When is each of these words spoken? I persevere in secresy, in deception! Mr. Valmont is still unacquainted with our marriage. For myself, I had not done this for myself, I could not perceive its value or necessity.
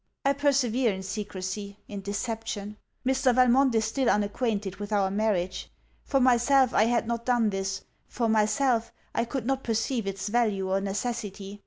I 0.25 0.33
persevere 0.33 0.91
in 0.91 1.03
secresy, 1.03 1.77
in 1.87 2.01
deception! 2.01 2.77
Mr. 3.05 3.35
Valmont 3.35 3.75
is 3.75 3.85
still 3.85 4.09
unacquainted 4.09 4.77
with 4.77 4.91
our 4.91 5.11
marriage. 5.11 5.69
For 6.05 6.19
myself, 6.19 6.73
I 6.73 6.85
had 6.85 7.05
not 7.05 7.23
done 7.23 7.51
this 7.51 7.81
for 8.07 8.27
myself, 8.27 8.91
I 9.13 9.25
could 9.25 9.45
not 9.45 9.63
perceive 9.63 10.07
its 10.07 10.27
value 10.27 10.71
or 10.71 10.81
necessity. 10.81 11.59